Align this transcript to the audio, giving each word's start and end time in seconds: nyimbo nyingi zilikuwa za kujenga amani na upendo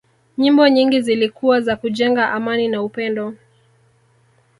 nyimbo 0.37 0.67
nyingi 0.69 1.01
zilikuwa 1.01 1.61
za 1.61 1.75
kujenga 1.75 2.29
amani 2.31 2.67
na 2.67 2.83
upendo 2.83 3.33